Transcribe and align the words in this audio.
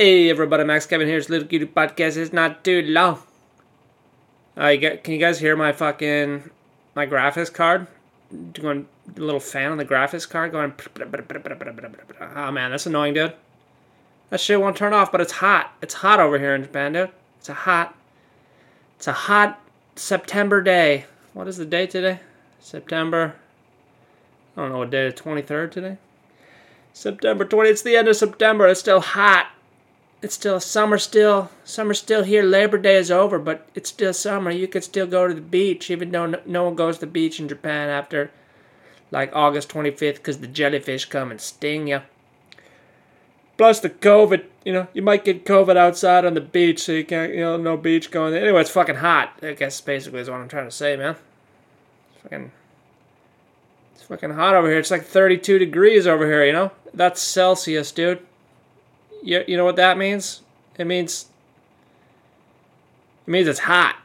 Hey 0.00 0.30
everybody, 0.30 0.62
Max 0.62 0.86
Kevin 0.86 1.08
here. 1.08 1.18
It's 1.18 1.28
Little 1.28 1.48
Cutie 1.48 1.66
Podcast. 1.66 2.16
It's 2.16 2.32
not 2.32 2.62
too 2.62 2.82
long. 2.82 3.18
Uh, 4.56 4.76
get, 4.76 5.02
can 5.02 5.12
you 5.12 5.18
guys 5.18 5.40
hear 5.40 5.56
my 5.56 5.72
fucking 5.72 6.50
my 6.94 7.04
graphics 7.04 7.52
card? 7.52 7.88
Going 8.52 8.86
a 9.16 9.20
little 9.20 9.40
fan 9.40 9.72
on 9.72 9.76
the 9.76 9.84
graphics 9.84 10.28
card 10.28 10.52
going. 10.52 10.72
Oh 12.36 12.52
man, 12.52 12.70
that's 12.70 12.86
annoying, 12.86 13.14
dude. 13.14 13.32
That 14.30 14.38
shit 14.38 14.60
won't 14.60 14.76
turn 14.76 14.92
off, 14.92 15.10
but 15.10 15.20
it's 15.20 15.32
hot. 15.32 15.72
It's 15.82 15.94
hot 15.94 16.20
over 16.20 16.38
here 16.38 16.54
in 16.54 16.62
Japan, 16.62 16.92
dude. 16.92 17.10
It's 17.40 17.48
a 17.48 17.54
hot. 17.54 17.96
It's 18.98 19.08
a 19.08 19.12
hot 19.12 19.60
September 19.96 20.62
day. 20.62 21.06
What 21.32 21.48
is 21.48 21.56
the 21.56 21.66
day 21.66 21.88
today? 21.88 22.20
September. 22.60 23.34
I 24.56 24.60
don't 24.60 24.70
know 24.70 24.78
what 24.78 24.90
day. 24.90 25.10
Twenty 25.10 25.42
third 25.42 25.72
today. 25.72 25.98
September 26.92 27.44
20. 27.44 27.68
It's 27.68 27.82
the 27.82 27.96
end 27.96 28.06
of 28.06 28.14
September. 28.14 28.68
It's 28.68 28.78
still 28.78 29.00
hot. 29.00 29.48
It's 30.20 30.34
still 30.34 30.58
summer. 30.58 30.98
Still 30.98 31.50
summer. 31.64 31.94
Still 31.94 32.24
here. 32.24 32.42
Labor 32.42 32.78
Day 32.78 32.96
is 32.96 33.10
over, 33.10 33.38
but 33.38 33.68
it's 33.74 33.88
still 33.88 34.12
summer. 34.12 34.50
You 34.50 34.66
could 34.66 34.84
still 34.84 35.06
go 35.06 35.28
to 35.28 35.34
the 35.34 35.40
beach, 35.40 35.90
even 35.90 36.10
though 36.10 36.34
no, 36.44 36.64
one 36.64 36.74
goes 36.74 36.96
to 36.96 37.00
the 37.00 37.06
beach 37.06 37.38
in 37.38 37.48
Japan 37.48 37.88
after 37.88 38.30
like 39.10 39.34
August 39.34 39.70
25th, 39.70 40.16
because 40.16 40.38
the 40.38 40.46
jellyfish 40.46 41.06
come 41.06 41.30
and 41.30 41.40
sting 41.40 41.86
you. 41.86 42.02
Plus 43.56 43.80
the 43.80 43.90
COVID, 43.90 44.44
you 44.64 44.72
know, 44.72 44.86
you 44.92 45.02
might 45.02 45.24
get 45.24 45.44
COVID 45.44 45.76
outside 45.76 46.24
on 46.24 46.34
the 46.34 46.40
beach, 46.40 46.80
so 46.80 46.92
you 46.92 47.04
can't, 47.04 47.32
you 47.32 47.40
know, 47.40 47.56
no 47.56 47.76
beach 47.76 48.10
going. 48.10 48.34
Anyway, 48.34 48.60
it's 48.60 48.70
fucking 48.70 48.96
hot. 48.96 49.32
I 49.42 49.52
guess 49.52 49.80
basically 49.80 50.20
is 50.20 50.30
what 50.30 50.40
I'm 50.40 50.48
trying 50.48 50.66
to 50.66 50.70
say, 50.70 50.94
man. 50.94 51.16
It's 52.12 52.22
fucking, 52.22 52.52
it's 53.94 54.02
fucking 54.04 54.30
hot 54.30 54.54
over 54.54 54.68
here. 54.68 54.78
It's 54.78 54.90
like 54.90 55.04
32 55.04 55.58
degrees 55.58 56.06
over 56.06 56.26
here. 56.26 56.44
You 56.44 56.52
know, 56.52 56.70
that's 56.92 57.22
Celsius, 57.22 57.90
dude. 57.90 58.24
You, 59.22 59.44
you 59.46 59.56
know 59.56 59.64
what 59.64 59.76
that 59.76 59.98
means? 59.98 60.42
It 60.78 60.86
means 60.86 61.26
it 63.26 63.30
means 63.30 63.48
it's 63.48 63.60
hot. 63.60 63.96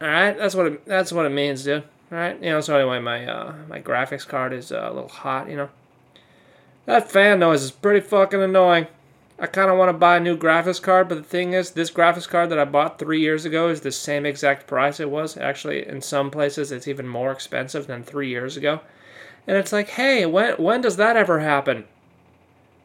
All 0.00 0.08
right, 0.08 0.36
that's 0.36 0.54
what 0.54 0.66
it, 0.66 0.86
that's 0.86 1.12
what 1.12 1.26
it 1.26 1.30
means, 1.30 1.64
dude. 1.64 1.82
All 2.12 2.18
right, 2.18 2.40
you 2.42 2.50
know. 2.50 2.60
So 2.60 2.76
anyway, 2.76 3.00
my 3.00 3.26
uh, 3.26 3.54
my 3.68 3.80
graphics 3.80 4.26
card 4.26 4.52
is 4.52 4.70
uh, 4.70 4.88
a 4.90 4.92
little 4.92 5.08
hot. 5.08 5.48
You 5.48 5.56
know, 5.56 5.68
that 6.86 7.10
fan 7.10 7.40
noise 7.40 7.62
is 7.62 7.70
pretty 7.70 8.00
fucking 8.00 8.42
annoying. 8.42 8.86
I 9.40 9.46
kind 9.46 9.70
of 9.70 9.78
want 9.78 9.88
to 9.88 9.92
buy 9.92 10.16
a 10.16 10.20
new 10.20 10.36
graphics 10.36 10.82
card, 10.82 11.08
but 11.08 11.14
the 11.14 11.22
thing 11.22 11.52
is, 11.52 11.70
this 11.70 11.92
graphics 11.92 12.28
card 12.28 12.50
that 12.50 12.58
I 12.58 12.64
bought 12.64 12.98
three 12.98 13.20
years 13.20 13.44
ago 13.44 13.68
is 13.68 13.80
the 13.80 13.92
same 13.92 14.26
exact 14.26 14.66
price 14.66 14.98
it 14.98 15.10
was. 15.10 15.36
Actually, 15.36 15.86
in 15.86 16.00
some 16.00 16.30
places, 16.30 16.72
it's 16.72 16.88
even 16.88 17.06
more 17.06 17.30
expensive 17.30 17.86
than 17.86 18.02
three 18.02 18.28
years 18.28 18.56
ago. 18.56 18.80
And 19.46 19.56
it's 19.56 19.72
like, 19.72 19.90
hey, 19.90 20.26
when 20.26 20.54
when 20.54 20.80
does 20.80 20.96
that 20.96 21.16
ever 21.16 21.40
happen? 21.40 21.84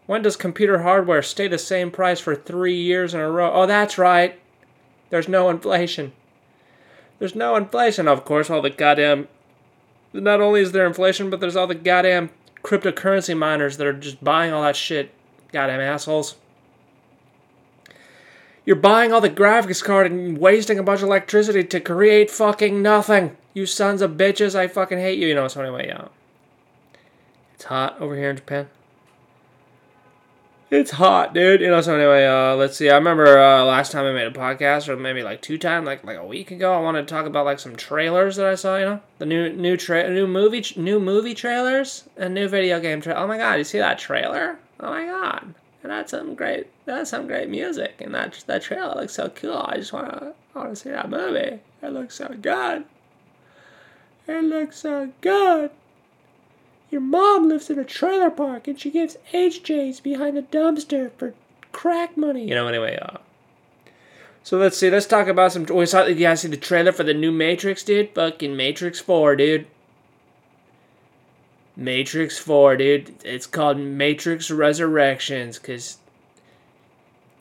When 0.06 0.22
does 0.22 0.36
computer 0.36 0.82
hardware 0.82 1.22
stay 1.22 1.48
the 1.48 1.58
same 1.58 1.90
price 1.92 2.20
for 2.20 2.36
three 2.36 2.76
years 2.76 3.14
in 3.14 3.20
a 3.20 3.30
row? 3.30 3.52
Oh, 3.54 3.66
that's 3.66 3.98
right. 3.98 4.40
There's 5.10 5.30
no 5.30 5.50
inflation. 5.50 6.12
There's 7.20 7.36
no 7.36 7.56
inflation, 7.56 8.08
of 8.08 8.26
course. 8.26 8.50
All 8.50 8.62
the 8.62 8.70
goddamn. 8.70 9.28
Not 10.12 10.42
only 10.42 10.62
is 10.62 10.72
there 10.72 10.86
inflation, 10.86 11.30
but 11.30 11.40
there's 11.40 11.56
all 11.56 11.68
the 11.68 11.76
goddamn 11.76 12.32
cryptocurrency 12.64 13.38
miners 13.38 13.78
that 13.78 13.88
are 13.88 13.94
just 13.94 14.24
buying 14.24 14.52
all 14.52 14.64
that 14.64 14.76
shit. 14.76 15.12
Goddamn 15.52 15.80
assholes. 15.80 16.36
You're 18.66 18.76
buying 18.76 19.12
all 19.12 19.22
the 19.22 19.30
graphics 19.30 19.84
card 19.84 20.10
and 20.10 20.38
wasting 20.38 20.80
a 20.80 20.84
bunch 20.84 21.02
of 21.02 21.08
electricity 21.08 21.64
to 21.66 21.80
create 21.80 22.32
fucking 22.32 22.82
nothing. 22.82 23.36
You 23.54 23.66
sons 23.66 24.02
of 24.02 24.12
bitches, 24.12 24.56
I 24.56 24.68
fucking 24.68 24.98
hate 24.98 25.20
you. 25.20 25.28
You 25.28 25.36
know, 25.36 25.48
so 25.48 25.62
anyway, 25.62 25.88
yeah. 25.88 26.08
It's 27.56 27.66
hot 27.66 28.00
over 28.00 28.16
here 28.16 28.30
in 28.30 28.38
Japan. 28.38 28.70
It's 30.74 30.90
hot, 30.90 31.36
dude. 31.36 31.62
You 31.62 31.70
know, 31.70 31.82
so 31.82 31.94
anyway, 31.94 32.26
uh, 32.26 32.56
let's 32.56 32.76
see. 32.76 32.90
I 32.90 32.96
remember 32.96 33.38
uh, 33.38 33.64
last 33.64 33.92
time 33.92 34.06
I 34.06 34.12
made 34.12 34.26
a 34.26 34.32
podcast, 34.32 34.90
or 34.90 34.98
maybe 34.98 35.22
like 35.22 35.40
two 35.40 35.60
times, 35.60 35.86
like 35.86 36.04
like 36.04 36.18
a 36.18 36.26
week 36.26 36.50
ago. 36.50 36.74
I 36.74 36.80
wanted 36.80 37.08
to 37.08 37.14
talk 37.14 37.28
about 37.28 37.46
like 37.46 37.60
some 37.60 37.76
trailers 37.76 38.38
that 38.38 38.48
I 38.48 38.56
saw. 38.56 38.78
You 38.78 38.86
know, 38.86 39.02
the 39.20 39.28
new 39.28 39.54
new 39.54 39.78
tra- 39.78 40.10
new 40.10 40.26
movie 40.26 40.66
new 40.76 41.00
movie 41.00 41.36
trailers 41.36 42.06
and 42.18 42.34
new 42.34 42.48
video 42.48 42.80
game 42.80 43.02
trailer. 43.02 43.20
Oh 43.20 43.28
my 43.28 43.38
god, 43.38 43.60
you 43.60 43.64
see 43.64 43.78
that 43.78 44.00
trailer? 44.00 44.58
Oh 44.80 44.90
my 44.90 45.06
god, 45.06 45.54
that's 45.84 46.10
some 46.10 46.34
great 46.34 46.66
that's 46.86 47.12
some 47.12 47.28
great 47.28 47.50
music, 47.50 47.94
and 48.00 48.16
that 48.16 48.44
that 48.48 48.64
trailer 48.64 48.96
looks 48.96 49.14
so 49.14 49.30
cool. 49.30 49.58
I 49.58 49.76
just 49.76 49.94
wanna 49.94 50.34
wanna 50.56 50.76
see 50.76 50.90
that 50.90 51.08
movie. 51.08 51.60
It 51.84 51.90
looks 51.90 52.16
so 52.16 52.30
good. 52.42 52.86
It 54.28 54.44
looks 54.44 54.80
so 54.80 55.12
good. 55.22 55.70
Your 56.94 57.02
mom 57.02 57.50
lives 57.50 57.72
in 57.72 57.80
a 57.80 57.84
trailer 57.84 58.30
park 58.30 58.68
and 58.68 58.80
she 58.80 58.92
gives 58.92 59.18
HJs 59.34 60.04
behind 60.04 60.38
a 60.38 60.44
dumpster 60.44 61.12
for 61.18 61.34
crack 61.72 62.16
money. 62.16 62.48
You 62.48 62.54
know, 62.54 62.68
anyway, 62.68 63.00
uh. 63.02 63.18
So 64.44 64.60
let's 64.60 64.78
see, 64.78 64.92
let's 64.92 65.08
talk 65.08 65.28
about 65.28 65.52
some. 65.52 65.66
We 65.66 65.88
saw, 65.88 66.06
you 66.06 66.14
guys 66.14 66.42
see 66.42 66.50
the 66.50 66.56
trailer 66.56 66.92
for 66.92 67.02
the 67.02 67.16
new 67.16 67.32
Matrix, 67.32 67.82
dude? 67.84 68.14
Fucking 68.14 68.56
Matrix 68.56 69.00
4, 69.00 69.36
dude. 69.38 69.66
Matrix 71.76 72.38
4, 72.38 72.78
dude. 72.78 73.16
It's 73.26 73.48
called 73.48 73.80
Matrix 73.80 74.52
Resurrections 74.52 75.58
because 75.58 75.98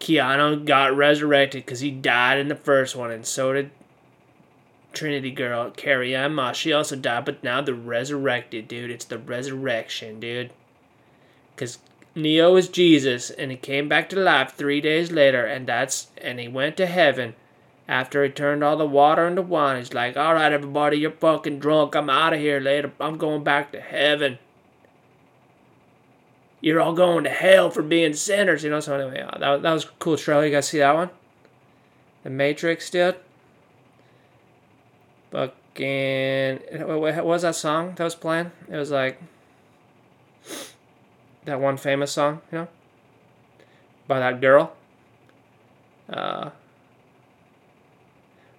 Keanu 0.00 0.64
got 0.64 0.96
resurrected 0.96 1.66
because 1.66 1.80
he 1.80 1.90
died 1.90 2.38
in 2.38 2.48
the 2.48 2.56
first 2.56 2.96
one, 2.96 3.10
and 3.10 3.26
so 3.26 3.52
did 3.52 3.70
Trinity 4.92 5.30
girl, 5.30 5.70
Carrie 5.70 6.16
Moss, 6.28 6.56
she 6.56 6.72
also 6.72 6.96
died, 6.96 7.24
but 7.24 7.42
now 7.42 7.60
they're 7.60 7.74
resurrected, 7.74 8.68
dude. 8.68 8.90
It's 8.90 9.04
the 9.04 9.18
resurrection, 9.18 10.20
dude. 10.20 10.50
Because 11.54 11.78
Neo 12.14 12.56
is 12.56 12.68
Jesus, 12.68 13.30
and 13.30 13.50
he 13.50 13.56
came 13.56 13.88
back 13.88 14.08
to 14.10 14.16
life 14.16 14.52
three 14.52 14.80
days 14.80 15.10
later, 15.10 15.44
and 15.44 15.66
that's 15.66 16.08
and 16.18 16.38
he 16.38 16.48
went 16.48 16.76
to 16.76 16.86
heaven 16.86 17.34
after 17.88 18.22
he 18.22 18.30
turned 18.30 18.62
all 18.62 18.76
the 18.76 18.86
water 18.86 19.26
into 19.26 19.42
wine. 19.42 19.78
He's 19.78 19.94
like, 19.94 20.16
all 20.16 20.34
right, 20.34 20.52
everybody, 20.52 20.98
you're 20.98 21.10
fucking 21.10 21.58
drunk. 21.58 21.94
I'm 21.94 22.10
out 22.10 22.32
of 22.32 22.40
here 22.40 22.60
later. 22.60 22.92
I'm 23.00 23.18
going 23.18 23.44
back 23.44 23.72
to 23.72 23.80
heaven. 23.80 24.38
You're 26.60 26.80
all 26.80 26.92
going 26.92 27.24
to 27.24 27.30
hell 27.30 27.70
for 27.70 27.82
being 27.82 28.14
sinners, 28.14 28.62
you 28.62 28.70
know. 28.70 28.80
So 28.80 28.94
anyway, 28.94 29.22
uh, 29.22 29.38
that, 29.38 29.62
that 29.62 29.72
was 29.72 29.84
cool 29.98 30.16
trailer. 30.16 30.46
You 30.46 30.52
guys 30.52 30.68
see 30.68 30.78
that 30.78 30.94
one? 30.94 31.10
The 32.22 32.30
Matrix, 32.30 32.88
dude. 32.88 33.16
Fucking. 35.74 36.58
What 36.86 37.24
was 37.24 37.42
that 37.42 37.54
song 37.54 37.94
that 37.96 38.04
was 38.04 38.14
playing? 38.14 38.52
It 38.68 38.76
was 38.76 38.90
like. 38.90 39.20
That 41.44 41.60
one 41.60 41.76
famous 41.76 42.12
song, 42.12 42.40
you 42.52 42.58
know? 42.58 42.68
By 44.06 44.20
that 44.20 44.40
girl. 44.40 44.74
Uh. 46.08 46.50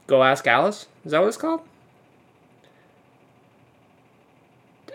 Go 0.08 0.24
Ask 0.24 0.48
Alice? 0.48 0.88
Is 1.06 1.12
that 1.12 1.20
what 1.20 1.28
it's 1.28 1.38
called? 1.38 1.62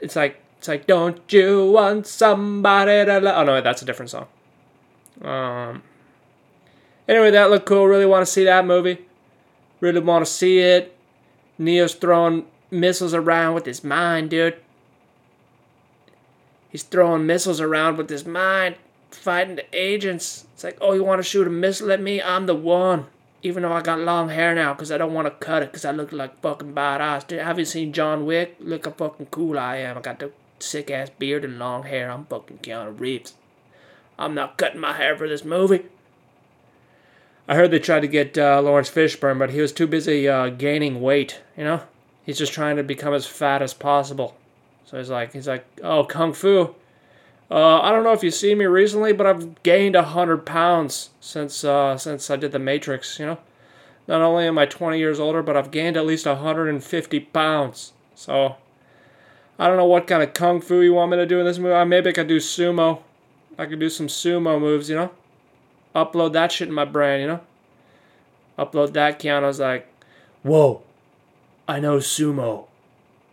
It's 0.02 0.16
like. 0.16 0.42
It's 0.58 0.66
like, 0.66 0.88
don't 0.88 1.32
you 1.32 1.70
want 1.70 2.08
somebody 2.08 3.04
to 3.04 3.20
love? 3.20 3.36
Oh 3.38 3.44
no, 3.44 3.60
that's 3.60 3.80
a 3.80 3.84
different 3.84 4.10
song. 4.10 4.26
Um. 5.22 5.82
Anyway, 7.06 7.30
that 7.30 7.48
looked 7.50 7.66
cool. 7.66 7.86
Really 7.86 8.06
want 8.06 8.26
to 8.26 8.30
see 8.30 8.44
that 8.44 8.66
movie. 8.66 9.06
Really 9.80 10.00
want 10.00 10.26
to 10.26 10.30
see 10.30 10.58
it. 10.58 10.97
Neo's 11.58 11.94
throwing 11.94 12.46
missiles 12.70 13.14
around 13.14 13.54
with 13.54 13.66
his 13.66 13.82
mind, 13.82 14.30
dude. 14.30 14.56
He's 16.70 16.82
throwing 16.82 17.26
missiles 17.26 17.60
around 17.60 17.96
with 17.96 18.10
his 18.10 18.26
mind, 18.26 18.76
fighting 19.10 19.56
the 19.56 19.64
agents. 19.72 20.46
It's 20.54 20.64
like, 20.64 20.78
oh, 20.80 20.92
you 20.92 21.02
want 21.02 21.18
to 21.18 21.28
shoot 21.28 21.46
a 21.46 21.50
missile 21.50 21.90
at 21.90 22.00
me? 22.00 22.20
I'm 22.20 22.46
the 22.46 22.54
one. 22.54 23.06
Even 23.42 23.62
though 23.62 23.72
I 23.72 23.82
got 23.82 24.00
long 24.00 24.28
hair 24.28 24.54
now, 24.54 24.74
because 24.74 24.90
I 24.90 24.98
don't 24.98 25.14
want 25.14 25.26
to 25.26 25.44
cut 25.46 25.62
it, 25.62 25.70
because 25.70 25.84
I 25.84 25.92
look 25.92 26.12
like 26.12 26.40
fucking 26.40 26.74
badass. 26.74 27.26
Dude, 27.26 27.40
have 27.40 27.58
you 27.58 27.64
seen 27.64 27.92
John 27.92 28.26
Wick? 28.26 28.56
Look 28.58 28.84
how 28.84 28.90
fucking 28.92 29.26
cool 29.26 29.58
I 29.58 29.76
am. 29.76 29.96
I 29.96 30.00
got 30.00 30.18
the 30.18 30.32
sick 30.58 30.90
ass 30.90 31.10
beard 31.18 31.44
and 31.44 31.58
long 31.58 31.84
hair. 31.84 32.10
I'm 32.10 32.26
fucking 32.26 32.58
Keanu 32.58 32.98
Reeves. 32.98 33.34
I'm 34.18 34.34
not 34.34 34.58
cutting 34.58 34.80
my 34.80 34.94
hair 34.94 35.16
for 35.16 35.28
this 35.28 35.44
movie. 35.44 35.86
I 37.48 37.54
heard 37.54 37.70
they 37.70 37.78
tried 37.78 38.00
to 38.00 38.08
get 38.08 38.36
uh, 38.36 38.60
Laurence 38.60 38.90
Fishburne, 38.90 39.38
but 39.38 39.50
he 39.50 39.62
was 39.62 39.72
too 39.72 39.86
busy 39.86 40.28
uh, 40.28 40.50
gaining 40.50 41.00
weight. 41.00 41.40
You 41.56 41.64
know, 41.64 41.80
he's 42.22 42.36
just 42.36 42.52
trying 42.52 42.76
to 42.76 42.82
become 42.82 43.14
as 43.14 43.24
fat 43.24 43.62
as 43.62 43.72
possible. 43.72 44.36
So 44.84 44.98
he's 44.98 45.08
like, 45.08 45.32
he's 45.32 45.48
like, 45.48 45.64
oh, 45.82 46.04
kung 46.04 46.34
fu. 46.34 46.74
Uh, 47.50 47.80
I 47.80 47.90
don't 47.90 48.04
know 48.04 48.12
if 48.12 48.22
you 48.22 48.30
see 48.30 48.54
me 48.54 48.66
recently, 48.66 49.14
but 49.14 49.26
I've 49.26 49.62
gained 49.62 49.96
a 49.96 50.02
hundred 50.02 50.44
pounds 50.44 51.08
since 51.20 51.64
uh, 51.64 51.96
since 51.96 52.28
I 52.28 52.36
did 52.36 52.52
the 52.52 52.58
Matrix. 52.58 53.18
You 53.18 53.24
know, 53.24 53.38
not 54.06 54.20
only 54.20 54.46
am 54.46 54.58
I 54.58 54.66
20 54.66 54.98
years 54.98 55.18
older, 55.18 55.42
but 55.42 55.56
I've 55.56 55.70
gained 55.70 55.96
at 55.96 56.04
least 56.04 56.26
150 56.26 57.20
pounds. 57.20 57.94
So 58.14 58.56
I 59.58 59.66
don't 59.66 59.78
know 59.78 59.86
what 59.86 60.06
kind 60.06 60.22
of 60.22 60.34
kung 60.34 60.60
fu 60.60 60.82
you 60.82 60.92
want 60.92 61.12
me 61.12 61.16
to 61.16 61.24
do 61.24 61.40
in 61.40 61.46
this 61.46 61.58
movie. 61.58 61.82
Maybe 61.86 62.10
I 62.10 62.12
could 62.12 62.28
do 62.28 62.40
sumo. 62.40 63.00
I 63.56 63.64
could 63.64 63.80
do 63.80 63.88
some 63.88 64.08
sumo 64.08 64.60
moves. 64.60 64.90
You 64.90 64.96
know 64.96 65.10
upload 66.04 66.32
that 66.32 66.52
shit 66.52 66.68
in 66.68 66.74
my 66.74 66.84
brain, 66.84 67.20
you 67.20 67.26
know? 67.26 67.40
Upload 68.58 68.92
that, 68.94 69.20
Keanu's 69.20 69.60
like, 69.60 69.86
whoa, 70.42 70.82
I 71.66 71.80
know 71.80 71.98
sumo. 71.98 72.66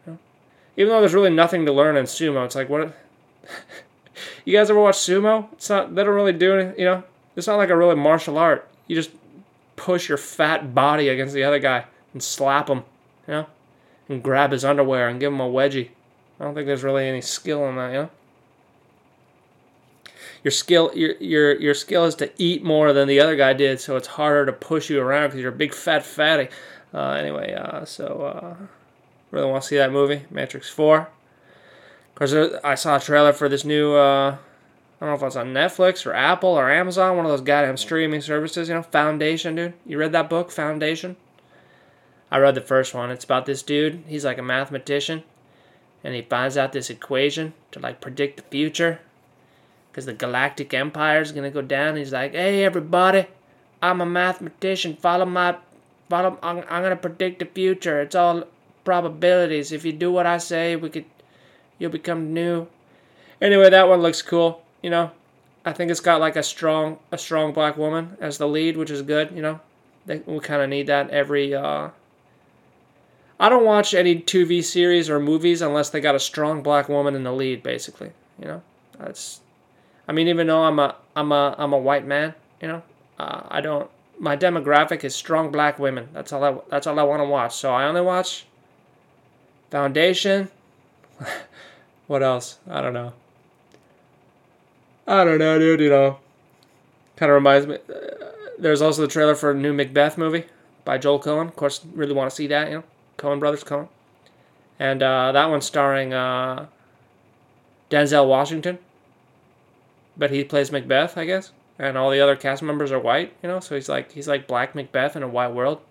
You 0.05 0.13
know? 0.13 0.19
Even 0.77 0.89
though 0.89 0.99
there's 0.99 1.13
really 1.13 1.29
nothing 1.31 1.65
to 1.65 1.71
learn 1.71 1.97
in 1.97 2.05
sumo, 2.05 2.45
it's 2.45 2.55
like, 2.55 2.69
what? 2.69 2.95
you 4.45 4.53
guys 4.53 4.69
ever 4.69 4.79
watch 4.79 4.97
sumo? 4.97 5.51
It's 5.53 5.69
not, 5.69 5.95
they 5.95 6.03
don't 6.03 6.15
really 6.15 6.33
do 6.33 6.55
anything, 6.55 6.79
you 6.79 6.85
know? 6.85 7.03
It's 7.35 7.47
not 7.47 7.57
like 7.57 7.69
a 7.69 7.77
really 7.77 7.95
martial 7.95 8.37
art. 8.37 8.67
You 8.87 8.95
just 8.95 9.11
push 9.75 10.07
your 10.07 10.17
fat 10.17 10.73
body 10.73 11.09
against 11.09 11.33
the 11.33 11.43
other 11.43 11.59
guy 11.59 11.85
and 12.13 12.23
slap 12.23 12.69
him, 12.69 12.83
you 13.27 13.33
know, 13.33 13.45
and 14.07 14.23
grab 14.23 14.51
his 14.51 14.63
underwear 14.63 15.09
and 15.09 15.19
give 15.19 15.33
him 15.33 15.41
a 15.41 15.49
wedgie. 15.49 15.89
I 16.39 16.43
don't 16.43 16.53
think 16.53 16.67
there's 16.67 16.83
really 16.83 17.07
any 17.07 17.21
skill 17.21 17.67
in 17.67 17.75
that, 17.75 17.87
you 17.91 17.97
know. 18.03 18.09
Your 20.45 20.51
skill, 20.51 20.91
your 20.93 21.15
your 21.15 21.59
your 21.59 21.73
skill 21.73 22.05
is 22.05 22.13
to 22.15 22.31
eat 22.37 22.63
more 22.63 22.93
than 22.93 23.07
the 23.07 23.19
other 23.19 23.35
guy 23.35 23.53
did, 23.53 23.79
so 23.79 23.95
it's 23.95 24.05
harder 24.05 24.45
to 24.45 24.53
push 24.53 24.91
you 24.91 25.01
around 25.01 25.29
because 25.29 25.41
you're 25.41 25.51
a 25.51 25.55
big 25.55 25.73
fat 25.73 26.05
fatty. 26.05 26.49
Uh, 26.93 27.13
anyway, 27.13 27.55
uh, 27.55 27.83
so 27.83 28.21
uh, 28.21 28.55
really 29.31 29.49
want 29.49 29.63
to 29.63 29.67
see 29.67 29.77
that 29.77 29.91
movie, 29.91 30.21
Matrix 30.29 30.69
Four. 30.69 31.09
Because 32.13 32.35
I 32.63 32.75
saw 32.75 32.97
a 32.97 32.99
trailer 32.99 33.33
for 33.33 33.49
this 33.49 33.65
new 33.65 33.95
uh, 33.95 34.37
I 35.01 35.05
don't 35.05 35.09
know 35.09 35.15
if 35.15 35.23
it's 35.23 35.35
on 35.35 35.51
Netflix 35.51 36.05
or 36.05 36.13
Apple 36.13 36.51
or 36.51 36.69
Amazon, 36.71 37.17
one 37.17 37.25
of 37.25 37.31
those 37.31 37.41
goddamn 37.41 37.77
streaming 37.77 38.21
services, 38.21 38.69
you 38.69 38.75
know, 38.75 38.83
Foundation, 38.83 39.55
dude. 39.55 39.73
You 39.83 39.97
read 39.97 40.11
that 40.11 40.29
book, 40.29 40.51
Foundation? 40.51 41.17
I 42.29 42.37
read 42.37 42.53
the 42.53 42.61
first 42.61 42.93
one. 42.93 43.09
It's 43.09 43.25
about 43.25 43.47
this 43.47 43.63
dude. 43.63 44.03
He's 44.07 44.23
like 44.23 44.37
a 44.37 44.43
mathematician, 44.43 45.23
and 46.03 46.13
he 46.13 46.21
finds 46.21 46.55
out 46.55 46.71
this 46.71 46.91
equation 46.91 47.53
to 47.71 47.79
like 47.79 47.99
predict 47.99 48.37
the 48.37 48.43
future, 48.43 48.99
because 49.95 50.05
the 50.05 50.13
galactic 50.13 50.73
empire 50.73 51.21
is 51.21 51.31
gonna 51.31 51.49
go 51.49 51.61
down. 51.61 51.95
He's 51.95 52.11
like, 52.11 52.33
"Hey, 52.33 52.65
everybody, 52.65 53.27
I'm 53.81 54.01
a 54.01 54.05
mathematician. 54.05 54.97
Follow 54.97 55.25
my, 55.25 55.55
follow. 56.09 56.37
I'm, 56.43 56.57
I'm 56.69 56.83
gonna 56.83 56.97
predict 56.97 57.39
the 57.39 57.45
future. 57.45 58.01
It's 58.01 58.15
all 58.15 58.43
probabilities. 58.83 59.71
If 59.71 59.85
you 59.85 59.93
do 59.93 60.11
what 60.11 60.25
I 60.25 60.37
say, 60.37 60.75
we 60.75 60.89
could, 60.89 61.05
you'll 61.79 61.91
become 61.91 62.33
new." 62.33 62.67
Anyway, 63.41 63.69
that 63.69 63.87
one 63.87 64.01
looks 64.01 64.21
cool 64.21 64.61
you 64.85 64.91
know, 64.91 65.09
I 65.65 65.73
think 65.73 65.89
it's 65.89 65.99
got 65.99 66.21
like 66.21 66.35
a 66.35 66.43
strong 66.43 66.99
a 67.11 67.17
strong 67.17 67.53
black 67.53 67.75
woman 67.75 68.17
as 68.21 68.37
the 68.37 68.47
lead, 68.47 68.77
which 68.77 68.91
is 68.91 69.01
good. 69.01 69.31
You 69.31 69.41
know, 69.41 69.59
they, 70.05 70.19
we 70.19 70.39
kind 70.39 70.61
of 70.61 70.69
need 70.69 70.85
that 70.85 71.09
every. 71.09 71.55
Uh, 71.55 71.89
I 73.39 73.49
don't 73.49 73.65
watch 73.65 73.95
any 73.95 74.21
TV 74.21 74.63
series 74.63 75.09
or 75.09 75.19
movies 75.19 75.63
unless 75.63 75.89
they 75.89 76.01
got 76.01 76.13
a 76.13 76.19
strong 76.19 76.61
black 76.61 76.87
woman 76.87 77.15
in 77.15 77.23
the 77.23 77.33
lead. 77.33 77.63
Basically, 77.63 78.11
you 78.39 78.45
know, 78.45 78.61
that's. 78.99 79.41
I 80.07 80.11
mean, 80.11 80.27
even 80.27 80.47
though 80.47 80.63
I'm 80.63 80.79
a 80.79 80.95
I'm 81.15 81.31
a 81.31 81.55
I'm 81.57 81.73
a 81.73 81.77
white 81.77 82.05
man, 82.05 82.35
you 82.61 82.67
know, 82.67 82.83
uh, 83.19 83.41
I 83.47 83.61
don't. 83.61 83.89
My 84.17 84.37
demographic 84.37 85.03
is 85.03 85.15
strong 85.15 85.51
black 85.51 85.77
women. 85.79 86.09
That's 86.13 86.31
all 86.31 86.43
I 86.43 86.57
that's 86.69 86.87
all 86.87 86.99
I 86.99 87.03
want 87.03 87.21
to 87.21 87.25
watch. 87.25 87.55
So 87.55 87.73
I 87.73 87.85
only 87.85 88.01
watch. 88.01 88.45
Foundation. 89.71 90.49
what 92.07 92.23
else? 92.23 92.59
I 92.69 92.81
don't 92.81 92.93
know. 92.93 93.13
I 95.07 95.23
don't 95.23 95.39
know, 95.39 95.59
dude. 95.59 95.81
You 95.81 95.89
know, 95.89 96.19
kind 97.15 97.31
of 97.31 97.35
reminds 97.35 97.67
me. 97.67 97.75
Uh, 97.75 98.25
there's 98.57 98.81
also 98.81 99.01
the 99.01 99.07
trailer 99.07 99.35
for 99.35 99.51
a 99.51 99.53
new 99.53 99.73
Macbeth 99.73 100.17
movie 100.17 100.45
by 100.85 100.97
Joel 100.97 101.19
Coen. 101.19 101.47
Of 101.47 101.55
course, 101.55 101.81
really 101.93 102.13
want 102.13 102.29
to 102.29 102.35
see 102.35 102.47
that. 102.47 102.69
You 102.69 102.75
know, 102.75 102.83
Coen 103.17 103.39
brothers, 103.39 103.63
Coen, 103.63 103.89
and 104.79 105.01
uh, 105.01 105.31
that 105.31 105.49
one's 105.49 105.65
starring 105.65 106.13
uh, 106.13 106.67
Denzel 107.89 108.27
Washington. 108.27 108.77
But 110.17 110.31
he 110.31 110.43
plays 110.43 110.71
Macbeth, 110.71 111.17
I 111.17 111.25
guess, 111.25 111.51
and 111.77 111.97
all 111.97 112.09
the 112.09 112.21
other 112.21 112.35
cast 112.35 112.63
members 112.63 112.91
are 112.91 112.99
white. 112.99 113.33
You 113.43 113.49
know, 113.49 113.59
so 113.59 113.75
he's 113.75 113.89
like 113.89 114.11
he's 114.11 114.27
like 114.27 114.47
Black 114.47 114.75
Macbeth 114.75 115.15
in 115.15 115.23
a 115.23 115.27
white 115.27 115.53
world. 115.53 115.81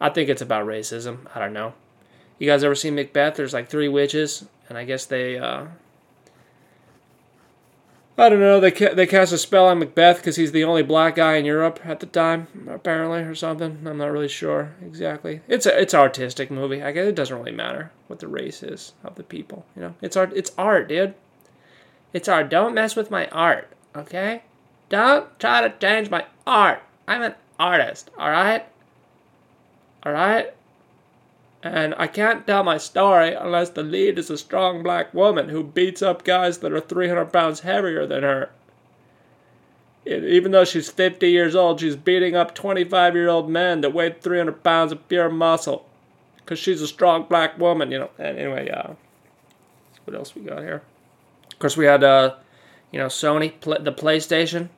I 0.00 0.08
think 0.10 0.28
it's 0.28 0.42
about 0.42 0.66
racism. 0.66 1.26
I 1.34 1.40
don't 1.40 1.52
know. 1.52 1.74
You 2.38 2.48
guys 2.48 2.64
ever 2.64 2.74
seen 2.74 2.94
Macbeth? 2.94 3.36
There's 3.36 3.52
like 3.52 3.68
three 3.68 3.88
witches, 3.88 4.44
and 4.68 4.76
I 4.76 4.84
guess 4.84 5.04
they 5.06 5.38
uh, 5.38 5.66
I 8.16 8.28
don't 8.28 8.40
know. 8.40 8.60
They 8.60 8.70
ca- 8.70 8.94
they 8.94 9.06
cast 9.06 9.32
a 9.32 9.38
spell 9.38 9.66
on 9.66 9.80
Macbeth 9.80 10.18
because 10.18 10.36
he's 10.36 10.52
the 10.52 10.62
only 10.62 10.82
black 10.82 11.16
guy 11.16 11.34
in 11.34 11.44
Europe 11.44 11.80
at 11.84 11.98
the 11.98 12.06
time, 12.06 12.46
apparently, 12.70 13.22
or 13.22 13.34
something. 13.34 13.82
I'm 13.84 13.98
not 13.98 14.12
really 14.12 14.28
sure 14.28 14.72
exactly. 14.84 15.40
It's 15.48 15.66
a 15.66 15.80
it's 15.80 15.94
artistic 15.94 16.50
movie. 16.50 16.80
I 16.82 16.92
guess 16.92 17.08
it 17.08 17.16
doesn't 17.16 17.36
really 17.36 17.52
matter 17.52 17.90
what 18.06 18.20
the 18.20 18.28
race 18.28 18.62
is 18.62 18.92
of 19.02 19.16
the 19.16 19.24
people. 19.24 19.66
You 19.74 19.82
know, 19.82 19.94
it's 20.00 20.16
art. 20.16 20.32
It's 20.34 20.52
art, 20.56 20.88
dude. 20.88 21.14
It's 22.14 22.28
art. 22.28 22.48
Don't 22.48 22.74
mess 22.74 22.94
with 22.94 23.10
my 23.10 23.26
art, 23.28 23.68
okay? 23.96 24.42
Don't 24.88 25.38
try 25.40 25.60
to 25.60 25.74
change 25.80 26.08
my 26.10 26.24
art. 26.46 26.80
I'm 27.08 27.22
an 27.22 27.34
artist. 27.58 28.10
All 28.16 28.30
right. 28.30 28.64
All 30.04 30.12
right. 30.12 30.54
And 31.64 31.92
I 31.98 32.06
can't 32.06 32.46
tell 32.46 32.62
my 32.62 32.78
story 32.78 33.34
unless 33.34 33.70
the 33.70 33.82
lead 33.82 34.18
is 34.18 34.30
a 34.30 34.38
strong 34.38 34.82
black 34.82 35.12
woman 35.12 35.48
who 35.48 35.64
beats 35.64 36.02
up 36.02 36.22
guys 36.22 36.58
that 36.58 36.72
are 36.72 36.80
300 36.80 37.32
pounds 37.32 37.60
heavier 37.60 38.06
than 38.06 38.22
her. 38.22 38.50
Even 40.06 40.52
though 40.52 40.66
she's 40.66 40.90
50 40.90 41.28
years 41.28 41.56
old, 41.56 41.80
she's 41.80 41.96
beating 41.96 42.36
up 42.36 42.54
25 42.54 43.16
year 43.16 43.28
old 43.28 43.48
men 43.48 43.80
that 43.80 43.92
weigh 43.92 44.12
300 44.12 44.62
pounds 44.62 44.92
of 44.92 45.08
pure 45.08 45.30
muscle. 45.30 45.84
Because 46.36 46.60
she's 46.60 46.82
a 46.82 46.86
strong 46.86 47.24
black 47.24 47.58
woman, 47.58 47.90
you 47.90 47.98
know. 47.98 48.10
And 48.18 48.38
anyway, 48.38 48.68
uh, 48.68 48.92
what 50.04 50.14
else 50.14 50.36
we 50.36 50.42
got 50.42 50.60
here? 50.60 50.82
Of 51.54 51.58
course, 51.60 51.76
we 51.76 51.86
had, 51.86 52.04
uh, 52.04 52.34
you 52.92 52.98
know, 52.98 53.06
Sony, 53.06 53.58
the 53.60 53.92
PlayStation. 53.92 54.68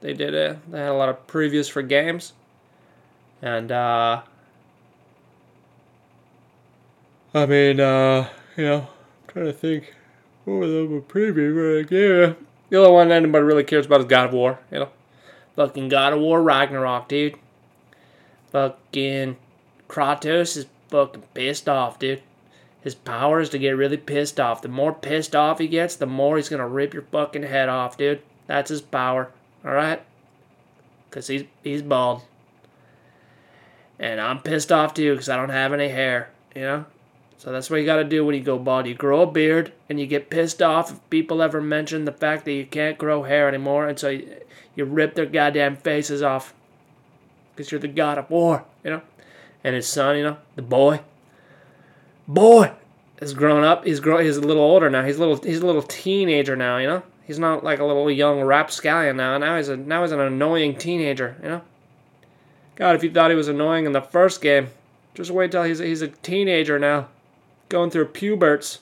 They 0.00 0.12
did 0.12 0.34
a, 0.34 0.60
they 0.68 0.80
had 0.80 0.90
a 0.90 0.94
lot 0.94 1.08
of 1.08 1.26
previews 1.26 1.70
for 1.70 1.80
games. 1.80 2.34
And, 3.40 3.72
uh, 3.72 4.20
I 7.32 7.46
mean, 7.46 7.80
uh, 7.80 8.28
you 8.56 8.64
know, 8.64 8.80
I'm 8.80 9.28
trying 9.28 9.46
to 9.46 9.52
think. 9.52 9.94
What 10.44 10.54
was 10.54 10.70
the 10.70 11.02
preview? 11.08 11.78
Like, 11.78 11.90
yeah. 11.90 12.34
The 12.68 12.76
only 12.76 12.92
one 12.92 13.12
anybody 13.12 13.44
really 13.44 13.64
cares 13.64 13.86
about 13.86 14.00
is 14.00 14.06
God 14.06 14.26
of 14.26 14.32
War, 14.34 14.58
you 14.70 14.80
know. 14.80 14.88
Fucking 15.56 15.88
God 15.88 16.12
of 16.12 16.20
War 16.20 16.42
Ragnarok, 16.42 17.08
dude. 17.08 17.36
Fucking 18.50 19.36
Kratos 19.88 20.56
is 20.56 20.66
fucking 20.88 21.22
pissed 21.32 21.68
off, 21.68 21.98
dude. 21.98 22.22
His 22.84 22.94
power 22.94 23.40
is 23.40 23.48
to 23.48 23.58
get 23.58 23.70
really 23.70 23.96
pissed 23.96 24.38
off. 24.38 24.60
The 24.60 24.68
more 24.68 24.92
pissed 24.92 25.34
off 25.34 25.58
he 25.58 25.68
gets, 25.68 25.96
the 25.96 26.04
more 26.04 26.36
he's 26.36 26.50
gonna 26.50 26.68
rip 26.68 26.92
your 26.92 27.04
fucking 27.04 27.44
head 27.44 27.70
off, 27.70 27.96
dude. 27.96 28.20
That's 28.46 28.68
his 28.68 28.82
power, 28.82 29.30
alright? 29.64 30.02
Because 31.08 31.26
he's, 31.28 31.44
he's 31.62 31.80
bald. 31.80 32.20
And 33.98 34.20
I'm 34.20 34.40
pissed 34.40 34.70
off 34.70 34.92
too 34.92 35.12
because 35.12 35.30
I 35.30 35.36
don't 35.38 35.48
have 35.48 35.72
any 35.72 35.88
hair, 35.88 36.28
you 36.54 36.60
know? 36.60 36.84
So 37.38 37.52
that's 37.52 37.70
what 37.70 37.80
you 37.80 37.86
got 37.86 37.96
to 37.96 38.04
do 38.04 38.22
when 38.22 38.34
you 38.34 38.42
go 38.42 38.58
bald. 38.58 38.86
You 38.86 38.94
grow 38.94 39.22
a 39.22 39.26
beard 39.26 39.72
and 39.88 39.98
you 39.98 40.06
get 40.06 40.28
pissed 40.28 40.60
off 40.60 40.92
if 40.92 41.10
people 41.10 41.40
ever 41.40 41.62
mention 41.62 42.04
the 42.04 42.12
fact 42.12 42.44
that 42.44 42.52
you 42.52 42.66
can't 42.66 42.98
grow 42.98 43.22
hair 43.22 43.48
anymore. 43.48 43.88
And 43.88 43.98
so 43.98 44.10
you, 44.10 44.28
you 44.74 44.84
rip 44.84 45.14
their 45.14 45.24
goddamn 45.24 45.78
faces 45.78 46.20
off 46.20 46.52
because 47.56 47.72
you're 47.72 47.80
the 47.80 47.88
god 47.88 48.18
of 48.18 48.28
war, 48.28 48.64
you 48.84 48.90
know? 48.90 49.02
And 49.62 49.74
his 49.74 49.88
son, 49.88 50.18
you 50.18 50.22
know, 50.22 50.36
the 50.54 50.62
boy, 50.62 51.00
boy, 52.26 52.72
has 53.20 53.34
grown 53.34 53.64
up. 53.64 53.84
He's 53.84 54.00
grown. 54.00 54.24
He's 54.24 54.36
a 54.36 54.40
little 54.40 54.62
older 54.62 54.90
now. 54.90 55.04
He's 55.04 55.16
a 55.16 55.20
little. 55.20 55.36
He's 55.36 55.60
a 55.60 55.66
little 55.66 55.82
teenager 55.82 56.56
now. 56.56 56.78
You 56.78 56.86
know. 56.86 57.02
He's 57.26 57.38
not 57.38 57.64
like 57.64 57.78
a 57.78 57.84
little 57.84 58.10
young 58.10 58.42
rapscallion 58.42 59.16
now. 59.16 59.38
Now 59.38 59.56
he's 59.56 59.68
a 59.68 59.76
now 59.76 60.02
he's 60.02 60.12
an 60.12 60.20
annoying 60.20 60.76
teenager. 60.76 61.36
You 61.42 61.48
know. 61.48 61.62
God, 62.76 62.96
if 62.96 63.04
you 63.04 63.10
thought 63.10 63.30
he 63.30 63.36
was 63.36 63.48
annoying 63.48 63.86
in 63.86 63.92
the 63.92 64.02
first 64.02 64.42
game, 64.42 64.68
just 65.14 65.30
wait 65.30 65.52
till 65.52 65.62
he's 65.62 65.78
he's 65.78 66.02
a 66.02 66.08
teenager 66.08 66.78
now 66.78 67.08
going 67.68 67.90
through 67.90 68.06
puberts. 68.06 68.80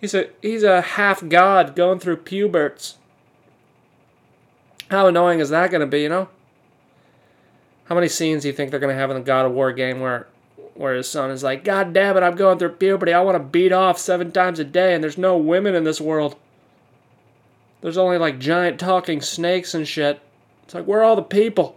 He's 0.00 0.14
a 0.14 0.30
he's 0.40 0.62
a 0.62 0.80
half 0.80 1.28
god 1.28 1.74
going 1.74 1.98
through 1.98 2.18
puberts. 2.18 2.98
How 4.90 5.06
annoying 5.06 5.40
is 5.40 5.50
that 5.50 5.70
going 5.70 5.82
to 5.82 5.86
be, 5.86 6.02
you 6.02 6.08
know? 6.08 6.28
How 7.86 7.94
many 7.94 8.08
scenes 8.08 8.42
do 8.42 8.48
you 8.48 8.54
think 8.54 8.70
they're 8.70 8.80
going 8.80 8.94
to 8.94 8.98
have 8.98 9.10
in 9.10 9.16
the 9.16 9.22
God 9.22 9.44
of 9.44 9.52
War 9.52 9.72
game 9.72 10.00
where 10.00 10.26
where 10.78 10.94
his 10.94 11.10
son 11.10 11.30
is 11.30 11.42
like, 11.42 11.64
"God 11.64 11.92
damn 11.92 12.16
it, 12.16 12.22
I'm 12.22 12.36
going 12.36 12.58
through 12.58 12.70
puberty. 12.70 13.12
I 13.12 13.20
want 13.20 13.36
to 13.36 13.42
beat 13.42 13.72
off 13.72 13.98
7 13.98 14.32
times 14.32 14.58
a 14.58 14.64
day 14.64 14.94
and 14.94 15.02
there's 15.02 15.18
no 15.18 15.36
women 15.36 15.74
in 15.74 15.84
this 15.84 16.00
world." 16.00 16.36
There's 17.80 17.98
only 17.98 18.18
like 18.18 18.38
giant 18.38 18.80
talking 18.80 19.20
snakes 19.20 19.74
and 19.74 19.86
shit. 19.86 20.20
It's 20.64 20.74
like, 20.74 20.84
where 20.84 21.00
are 21.00 21.04
all 21.04 21.16
the 21.16 21.22
people? 21.22 21.76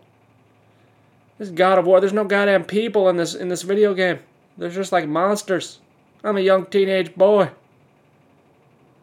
This 1.37 1.49
God 1.49 1.79
of 1.79 1.85
War, 1.85 1.99
there's 1.99 2.13
no 2.13 2.23
goddamn 2.23 2.65
people 2.65 3.09
in 3.09 3.17
this 3.17 3.33
in 3.33 3.49
this 3.49 3.63
video 3.63 3.93
game. 3.93 4.19
They're 4.57 4.69
just 4.69 4.91
like 4.91 5.07
monsters. 5.07 5.79
I'm 6.23 6.37
a 6.37 6.41
young 6.41 6.65
teenage 6.67 7.15
boy. 7.15 7.49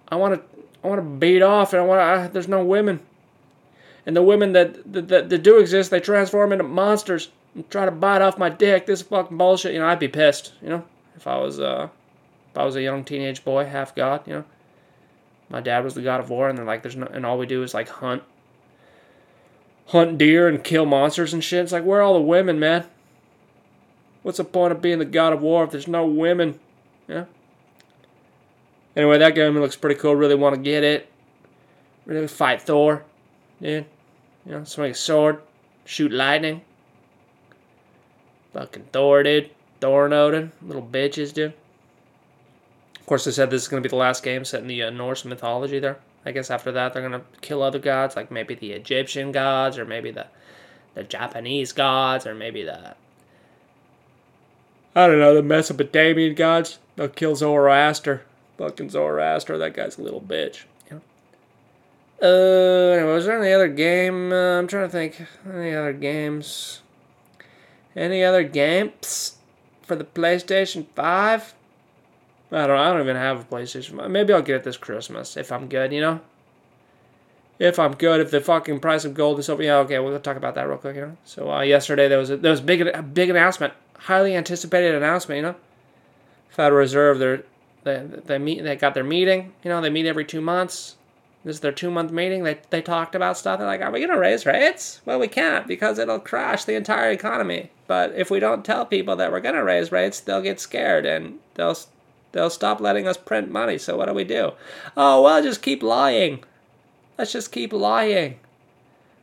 I 0.08 0.16
want 0.16 0.34
to 0.34 0.58
I 0.84 0.88
want 0.88 1.00
to 1.00 1.18
beat 1.18 1.42
off, 1.42 1.72
and 1.72 1.82
I 1.82 1.84
want 1.84 2.26
to. 2.26 2.32
There's 2.32 2.46
no 2.46 2.64
women, 2.64 3.00
and 4.06 4.14
the 4.14 4.22
women 4.22 4.52
that 4.52 4.92
that, 4.92 5.28
that 5.30 5.42
do 5.42 5.58
exist, 5.58 5.90
they 5.90 6.00
transform 6.00 6.52
into 6.52 6.64
monsters 6.64 7.30
and 7.54 7.68
try 7.70 7.84
to 7.84 7.90
bite 7.90 8.22
off 8.22 8.38
my 8.38 8.48
dick. 8.48 8.86
This 8.86 9.02
fucking 9.02 9.36
bullshit. 9.36 9.74
You 9.74 9.80
know, 9.80 9.88
I'd 9.88 9.98
be 9.98 10.08
pissed. 10.08 10.52
You 10.62 10.68
know, 10.68 10.84
if 11.16 11.26
I 11.26 11.38
was 11.38 11.60
uh, 11.60 11.88
if 12.50 12.58
I 12.58 12.64
was 12.64 12.76
a 12.76 12.82
young 12.82 13.04
teenage 13.04 13.44
boy, 13.44 13.64
half 13.64 13.94
god. 13.94 14.22
You 14.26 14.34
know, 14.34 14.44
my 15.48 15.60
dad 15.60 15.84
was 15.84 15.94
the 15.94 16.02
god 16.02 16.20
of 16.20 16.30
war, 16.30 16.48
and 16.48 16.58
then 16.58 16.66
like 16.66 16.82
there's 16.82 16.96
no, 16.96 17.06
and 17.06 17.24
all 17.24 17.38
we 17.38 17.46
do 17.46 17.62
is 17.62 17.74
like 17.74 17.88
hunt, 17.88 18.22
hunt 19.86 20.18
deer 20.18 20.48
and 20.48 20.62
kill 20.62 20.86
monsters 20.86 21.32
and 21.32 21.42
shit. 21.42 21.62
It's 21.62 21.72
like 21.72 21.84
where 21.84 22.00
are 22.00 22.02
all 22.02 22.14
the 22.14 22.20
women, 22.20 22.58
man? 22.58 22.86
What's 24.22 24.38
the 24.38 24.44
point 24.44 24.72
of 24.72 24.82
being 24.82 24.98
the 24.98 25.04
god 25.04 25.32
of 25.32 25.40
war 25.40 25.64
if 25.64 25.70
there's 25.70 25.88
no 25.88 26.06
women? 26.06 26.58
Yeah. 27.06 27.24
Anyway, 28.96 29.18
that 29.18 29.34
game 29.34 29.56
looks 29.58 29.76
pretty 29.76 29.98
cool. 29.98 30.16
Really 30.16 30.34
want 30.34 30.56
to 30.56 30.60
get 30.60 30.82
it. 30.82 31.08
Really 32.04 32.26
fight 32.26 32.60
Thor. 32.60 33.04
Yeah. 33.60 33.82
You 34.44 34.52
know, 34.52 34.64
swing 34.64 34.90
a 34.90 34.94
sword, 34.94 35.40
shoot 35.84 36.10
lightning. 36.10 36.62
Fucking 38.52 38.88
Thor, 38.92 39.22
dude. 39.22 39.50
Thor 39.80 40.04
and 40.04 40.14
Odin. 40.14 40.52
Little 40.62 40.82
bitches, 40.82 41.32
dude. 41.32 41.54
Of 42.98 43.06
course, 43.06 43.24
they 43.24 43.30
said 43.30 43.50
this 43.50 43.62
is 43.62 43.68
going 43.68 43.82
to 43.82 43.88
be 43.88 43.90
the 43.90 43.96
last 43.96 44.22
game 44.22 44.44
set 44.44 44.60
in 44.60 44.66
the 44.66 44.82
uh, 44.82 44.90
Norse 44.90 45.24
mythology 45.24 45.78
there. 45.78 45.98
I 46.26 46.32
guess 46.32 46.50
after 46.50 46.72
that, 46.72 46.92
they're 46.92 47.08
going 47.08 47.20
to 47.20 47.26
kill 47.40 47.62
other 47.62 47.78
gods, 47.78 48.16
like 48.16 48.30
maybe 48.30 48.54
the 48.54 48.72
Egyptian 48.72 49.32
gods, 49.32 49.78
or 49.78 49.84
maybe 49.84 50.10
the, 50.10 50.26
the 50.94 51.04
Japanese 51.04 51.72
gods, 51.72 52.26
or 52.26 52.34
maybe 52.34 52.62
the. 52.64 52.94
I 54.94 55.06
don't 55.06 55.20
know, 55.20 55.34
the 55.34 55.42
Mesopotamian 55.42 56.34
gods. 56.34 56.78
They'll 56.96 57.08
kill 57.08 57.36
Zoroaster. 57.36 58.24
Fucking 58.58 58.90
Zoroaster, 58.90 59.56
that 59.56 59.74
guy's 59.74 59.96
a 59.96 60.02
little 60.02 60.20
bitch. 60.20 60.64
Uh, 62.20 62.26
anyway, 62.26 63.12
was 63.12 63.26
there 63.26 63.40
any 63.40 63.52
other 63.52 63.68
game? 63.68 64.32
Uh, 64.32 64.58
I'm 64.58 64.66
trying 64.66 64.88
to 64.88 64.92
think. 64.92 65.24
Any 65.48 65.72
other 65.72 65.92
games? 65.92 66.80
Any 67.98 68.22
other 68.22 68.44
games 68.44 69.38
for 69.82 69.96
the 69.96 70.04
PlayStation 70.04 70.86
5? 70.94 71.54
I 72.52 72.66
don't 72.66 72.78
I 72.78 72.92
don't 72.92 73.00
even 73.00 73.16
have 73.16 73.40
a 73.40 73.44
PlayStation 73.44 73.96
5. 73.96 74.08
Maybe 74.08 74.32
I'll 74.32 74.40
get 74.40 74.56
it 74.56 74.64
this 74.64 74.76
Christmas 74.76 75.36
if 75.36 75.50
I'm 75.50 75.68
good, 75.68 75.92
you 75.92 76.00
know? 76.00 76.20
If 77.58 77.80
I'm 77.80 77.96
good, 77.96 78.20
if 78.20 78.30
the 78.30 78.40
fucking 78.40 78.78
price 78.78 79.04
of 79.04 79.14
gold 79.14 79.40
is 79.40 79.46
so 79.46 79.60
yeah, 79.60 79.78
okay, 79.78 79.98
we'll 79.98 80.18
talk 80.20 80.36
about 80.36 80.54
that 80.54 80.68
real 80.68 80.78
quick, 80.78 80.94
you 80.94 81.02
know. 81.02 81.16
So 81.24 81.50
uh, 81.50 81.62
yesterday 81.62 82.06
there 82.06 82.18
was 82.18 82.30
a 82.30 82.36
there 82.36 82.52
was 82.52 82.60
a 82.60 82.62
big 82.62 82.82
a 82.82 83.02
big 83.02 83.30
announcement, 83.30 83.72
highly 83.98 84.36
anticipated 84.36 84.94
announcement, 84.94 85.38
you 85.38 85.42
know. 85.42 85.56
Federal 86.50 86.78
Reserve, 86.78 87.18
they 87.18 87.42
they 87.82 88.06
they 88.26 88.38
meet 88.38 88.62
they 88.62 88.76
got 88.76 88.94
their 88.94 89.02
meeting, 89.02 89.52
you 89.64 89.70
know, 89.70 89.80
they 89.80 89.90
meet 89.90 90.06
every 90.06 90.24
two 90.24 90.40
months 90.40 90.94
this 91.44 91.56
is 91.56 91.60
their 91.60 91.72
two 91.72 91.90
month 91.90 92.10
meeting. 92.10 92.42
They, 92.42 92.58
they 92.70 92.82
talked 92.82 93.14
about 93.14 93.38
stuff. 93.38 93.58
They're 93.58 93.66
like, 93.66 93.80
are 93.80 93.90
we 93.90 94.00
going 94.00 94.10
to 94.10 94.18
raise 94.18 94.44
rates? 94.44 95.00
Well, 95.04 95.18
we 95.18 95.28
can't 95.28 95.66
because 95.66 95.98
it'll 95.98 96.18
crash 96.18 96.64
the 96.64 96.74
entire 96.74 97.10
economy. 97.10 97.70
But 97.86 98.14
if 98.14 98.30
we 98.30 98.40
don't 98.40 98.64
tell 98.64 98.84
people 98.84 99.16
that 99.16 99.30
we're 99.30 99.40
going 99.40 99.54
to 99.54 99.64
raise 99.64 99.92
rates, 99.92 100.20
they'll 100.20 100.42
get 100.42 100.60
scared 100.60 101.06
and 101.06 101.38
they'll, 101.54 101.76
they'll 102.32 102.50
stop 102.50 102.80
letting 102.80 103.06
us 103.06 103.16
print 103.16 103.50
money. 103.50 103.78
So 103.78 103.96
what 103.96 104.06
do 104.06 104.14
we 104.14 104.24
do? 104.24 104.52
Oh, 104.96 105.22
well, 105.22 105.42
just 105.42 105.62
keep 105.62 105.82
lying. 105.82 106.42
Let's 107.16 107.32
just 107.32 107.52
keep 107.52 107.72
lying. 107.72 108.40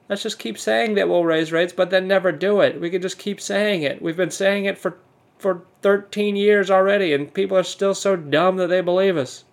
Let's 0.07 0.23
just 0.23 0.39
keep 0.39 0.57
saying 0.57 0.95
that 0.95 1.09
we'll 1.09 1.25
raise 1.25 1.51
rates, 1.51 1.73
but 1.73 1.89
then 1.89 2.07
never 2.07 2.31
do 2.31 2.61
it. 2.61 2.79
We 2.79 2.89
can 2.89 3.01
just 3.01 3.17
keep 3.17 3.41
saying 3.41 3.83
it. 3.83 4.01
We've 4.01 4.17
been 4.17 4.31
saying 4.31 4.65
it 4.65 4.77
for, 4.77 4.97
for 5.37 5.63
13 5.81 6.35
years 6.35 6.69
already, 6.69 7.13
and 7.13 7.33
people 7.33 7.57
are 7.57 7.63
still 7.63 7.95
so 7.95 8.15
dumb 8.15 8.57
that 8.57 8.67
they 8.67 8.81
believe 8.81 9.17
us. 9.17 9.43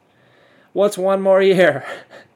What's 0.73 0.99
one 0.99 1.23
more 1.23 1.43
year? 1.43 1.85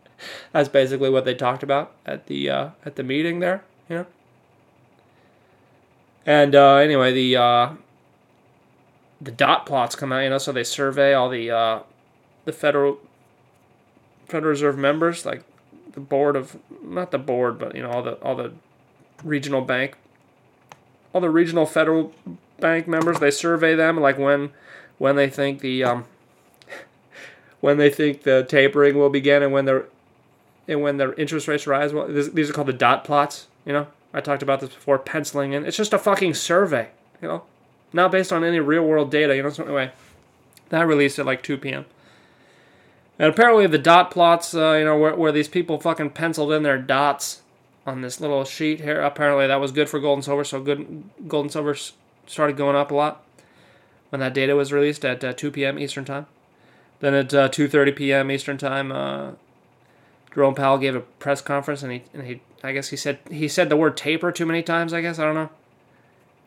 That's 0.56 0.70
basically 0.70 1.10
what 1.10 1.26
they 1.26 1.34
talked 1.34 1.62
about 1.62 1.92
at 2.06 2.28
the 2.28 2.48
uh, 2.48 2.68
at 2.86 2.96
the 2.96 3.02
meeting 3.02 3.40
there. 3.40 3.62
You 3.90 3.96
know. 3.96 4.06
And 6.24 6.54
uh, 6.54 6.76
anyway, 6.76 7.12
the 7.12 7.36
uh, 7.36 7.70
the 9.20 9.32
dot 9.32 9.66
plots 9.66 9.94
come 9.94 10.14
out. 10.14 10.20
You 10.20 10.30
know, 10.30 10.38
so 10.38 10.52
they 10.52 10.64
survey 10.64 11.12
all 11.12 11.28
the 11.28 11.50
uh, 11.50 11.80
the 12.46 12.52
federal 12.52 12.96
Federal 14.24 14.48
Reserve 14.48 14.78
members, 14.78 15.26
like 15.26 15.44
the 15.92 16.00
board 16.00 16.36
of 16.36 16.56
not 16.82 17.10
the 17.10 17.18
board, 17.18 17.58
but 17.58 17.76
you 17.76 17.82
know 17.82 17.90
all 17.90 18.02
the 18.02 18.12
all 18.22 18.34
the 18.34 18.54
regional 19.22 19.60
bank, 19.60 19.98
all 21.12 21.20
the 21.20 21.28
regional 21.28 21.66
federal 21.66 22.14
bank 22.60 22.88
members. 22.88 23.20
They 23.20 23.30
survey 23.30 23.74
them 23.74 24.00
like 24.00 24.16
when 24.16 24.52
when 24.96 25.16
they 25.16 25.28
think 25.28 25.60
the 25.60 25.84
um, 25.84 26.06
when 27.60 27.76
they 27.76 27.90
think 27.90 28.22
the 28.22 28.46
tapering 28.48 28.96
will 28.96 29.10
begin 29.10 29.42
and 29.42 29.52
when 29.52 29.66
the 29.66 29.84
and 30.68 30.82
when 30.82 30.96
the 30.96 31.18
interest 31.18 31.48
rates 31.48 31.66
rise, 31.66 31.92
well, 31.92 32.08
this, 32.08 32.28
these 32.28 32.50
are 32.50 32.52
called 32.52 32.68
the 32.68 32.72
dot 32.72 33.04
plots. 33.04 33.46
You 33.64 33.72
know, 33.72 33.86
I 34.12 34.20
talked 34.20 34.42
about 34.42 34.60
this 34.60 34.70
before. 34.70 34.98
Penciling 34.98 35.52
in, 35.52 35.64
it's 35.64 35.76
just 35.76 35.92
a 35.92 35.98
fucking 35.98 36.34
survey. 36.34 36.88
You 37.22 37.28
know, 37.28 37.42
not 37.92 38.10
based 38.10 38.32
on 38.32 38.44
any 38.44 38.60
real 38.60 38.82
world 38.82 39.10
data. 39.10 39.36
You 39.36 39.42
know, 39.42 39.50
so 39.50 39.64
anyway, 39.64 39.92
that 40.70 40.86
released 40.86 41.18
at 41.18 41.26
like 41.26 41.42
2 41.42 41.58
p.m. 41.58 41.86
And 43.18 43.30
apparently 43.30 43.66
the 43.66 43.78
dot 43.78 44.10
plots, 44.10 44.54
uh, 44.54 44.72
you 44.72 44.84
know, 44.84 44.98
where, 44.98 45.14
where 45.14 45.32
these 45.32 45.48
people 45.48 45.80
fucking 45.80 46.10
penciled 46.10 46.52
in 46.52 46.62
their 46.62 46.78
dots 46.78 47.42
on 47.86 48.02
this 48.02 48.20
little 48.20 48.44
sheet 48.44 48.80
here. 48.80 49.00
Apparently 49.00 49.46
that 49.46 49.60
was 49.60 49.72
good 49.72 49.88
for 49.88 50.00
gold 50.00 50.18
and 50.18 50.24
silver. 50.24 50.44
So 50.44 50.60
good, 50.60 51.04
gold 51.26 51.46
and 51.46 51.52
silver 51.52 51.76
started 52.26 52.56
going 52.56 52.76
up 52.76 52.90
a 52.90 52.94
lot 52.94 53.22
when 54.10 54.20
that 54.20 54.34
data 54.34 54.54
was 54.54 54.72
released 54.72 55.04
at 55.04 55.22
uh, 55.24 55.32
2 55.32 55.50
p.m. 55.50 55.78
Eastern 55.78 56.04
time. 56.04 56.26
Then 57.00 57.14
at 57.14 57.34
uh, 57.34 57.48
2:30 57.48 57.96
p.m. 57.96 58.30
Eastern 58.30 58.56
time, 58.56 58.90
uh, 58.90 59.32
Jerome 60.36 60.54
Powell 60.54 60.76
gave 60.76 60.94
a 60.94 61.00
press 61.00 61.40
conference 61.40 61.82
and 61.82 61.90
he 61.90 62.02
and 62.12 62.26
he 62.26 62.42
I 62.62 62.72
guess 62.72 62.90
he 62.90 62.96
said 62.96 63.20
he 63.30 63.48
said 63.48 63.70
the 63.70 63.76
word 63.76 63.96
taper 63.96 64.30
too 64.30 64.44
many 64.44 64.62
times. 64.62 64.92
I 64.92 65.00
guess 65.00 65.18
I 65.18 65.24
don't 65.24 65.34
know. 65.34 65.48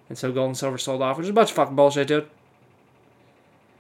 And 0.07 0.17
so 0.17 0.31
gold 0.31 0.49
and 0.49 0.57
silver 0.57 0.77
sold 0.77 1.01
off, 1.01 1.17
which 1.17 1.25
is 1.25 1.31
a 1.31 1.33
bunch 1.33 1.49
of 1.49 1.55
fucking 1.55 1.75
bullshit, 1.75 2.07
dude. 2.07 2.29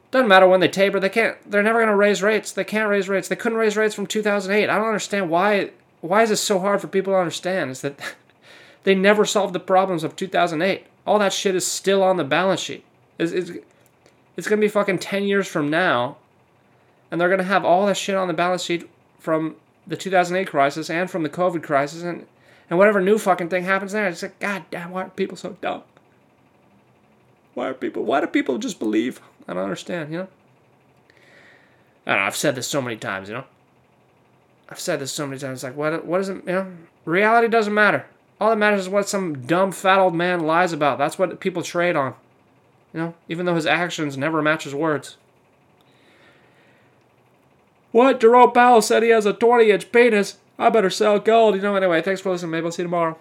Doesn't 0.09 0.27
matter 0.27 0.47
when 0.47 0.61
they 0.61 0.67
taper. 0.67 0.99
They 0.99 1.09
can't. 1.09 1.37
They're 1.49 1.61
never 1.61 1.79
gonna 1.79 1.95
raise 1.95 2.23
rates. 2.23 2.51
They 2.51 2.63
can't 2.63 2.89
raise 2.89 3.07
rates. 3.07 3.27
They 3.27 3.35
couldn't 3.35 3.59
raise 3.59 3.77
rates 3.77 3.93
from 3.93 4.07
2008. 4.07 4.67
I 4.67 4.77
don't 4.77 4.87
understand 4.87 5.29
why. 5.29 5.71
Why 6.01 6.23
is 6.23 6.31
it 6.31 6.37
so 6.37 6.57
hard 6.57 6.81
for 6.81 6.87
people 6.87 7.13
to 7.13 7.19
understand? 7.19 7.69
Is 7.69 7.81
that 7.81 7.99
they 8.85 8.95
never 8.95 9.25
solved 9.25 9.53
the 9.53 9.59
problems 9.59 10.03
of 10.03 10.15
2008. 10.15 10.87
All 11.05 11.19
that 11.19 11.33
shit 11.33 11.53
is 11.53 11.67
still 11.67 12.01
on 12.01 12.17
the 12.17 12.23
balance 12.23 12.61
sheet. 12.61 12.83
It's, 13.19 13.31
it's, 13.31 13.51
it's 14.35 14.47
gonna 14.47 14.59
be 14.59 14.67
fucking 14.67 14.99
10 14.99 15.25
years 15.25 15.47
from 15.47 15.69
now, 15.69 16.17
and 17.11 17.21
they're 17.21 17.29
gonna 17.29 17.43
have 17.43 17.63
all 17.63 17.85
that 17.85 17.97
shit 17.97 18.15
on 18.15 18.27
the 18.27 18.33
balance 18.33 18.63
sheet 18.63 18.89
from 19.19 19.55
the 19.89 19.97
2008 19.97 20.47
crisis 20.47 20.89
and 20.89 21.09
from 21.09 21.23
the 21.23 21.29
COVID 21.29 21.63
crisis 21.63 22.03
and, 22.03 22.25
and 22.69 22.77
whatever 22.77 23.01
new 23.01 23.17
fucking 23.17 23.49
thing 23.49 23.63
happens 23.63 23.91
there. 23.91 24.07
It's 24.07 24.21
like, 24.21 24.39
God 24.39 24.63
damn, 24.71 24.91
why 24.91 25.03
are 25.03 25.09
people 25.09 25.35
so 25.35 25.57
dumb? 25.59 25.83
Why 27.55 27.67
are 27.67 27.73
people, 27.73 28.03
why 28.03 28.21
do 28.21 28.27
people 28.27 28.59
just 28.59 28.79
believe? 28.79 29.19
I 29.47 29.53
don't 29.53 29.63
understand, 29.63 30.11
you 30.11 30.19
know? 30.19 30.27
I 32.05 32.11
don't 32.11 32.19
know, 32.21 32.25
I've 32.27 32.35
said 32.35 32.55
this 32.55 32.67
so 32.67 32.81
many 32.81 32.95
times, 32.95 33.27
you 33.27 33.35
know? 33.35 33.45
I've 34.69 34.79
said 34.79 34.99
this 34.99 35.11
so 35.11 35.25
many 35.25 35.39
times. 35.39 35.63
Like, 35.63 35.75
what, 35.75 36.05
what 36.05 36.21
is 36.21 36.29
it, 36.29 36.37
you 36.45 36.53
know? 36.53 36.71
Reality 37.05 37.47
doesn't 37.47 37.73
matter. 37.73 38.05
All 38.39 38.51
that 38.51 38.57
matters 38.57 38.81
is 38.81 38.89
what 38.89 39.09
some 39.09 39.45
dumb 39.47 39.71
fat 39.71 39.99
old 39.99 40.15
man 40.15 40.41
lies 40.41 40.71
about. 40.71 40.99
That's 40.99 41.17
what 41.17 41.39
people 41.39 41.63
trade 41.63 41.95
on. 41.95 42.13
You 42.93 42.99
know, 42.99 43.13
even 43.27 43.45
though 43.45 43.55
his 43.55 43.65
actions 43.65 44.17
never 44.17 44.41
match 44.41 44.63
his 44.63 44.73
words. 44.73 45.17
What? 47.91 48.19
Jerome 48.19 48.51
Powell 48.51 48.81
said 48.81 49.03
he 49.03 49.09
has 49.09 49.25
a 49.25 49.33
20 49.33 49.71
inch 49.71 49.91
penis. 49.91 50.37
I 50.57 50.69
better 50.69 50.89
sell 50.89 51.19
gold. 51.19 51.55
You 51.55 51.61
know, 51.61 51.75
anyway, 51.75 52.01
thanks 52.01 52.21
for 52.21 52.31
listening. 52.31 52.51
Maybe 52.51 52.65
I'll 52.65 52.71
see 52.71 52.83
you 52.83 52.87
tomorrow. 52.87 53.17